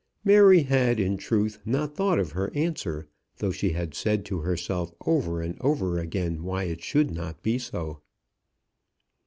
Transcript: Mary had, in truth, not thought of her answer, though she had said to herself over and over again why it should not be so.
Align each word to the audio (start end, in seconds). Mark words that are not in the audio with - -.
Mary 0.23 0.63
had, 0.63 0.99
in 0.99 1.15
truth, 1.15 1.59
not 1.63 1.93
thought 1.95 2.17
of 2.17 2.31
her 2.31 2.49
answer, 2.55 3.07
though 3.37 3.51
she 3.51 3.73
had 3.73 3.93
said 3.93 4.25
to 4.25 4.39
herself 4.39 4.91
over 5.05 5.41
and 5.43 5.55
over 5.61 5.99
again 5.99 6.41
why 6.41 6.63
it 6.63 6.81
should 6.81 7.11
not 7.11 7.43
be 7.43 7.59
so. 7.59 8.01